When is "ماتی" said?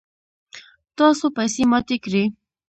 1.71-1.97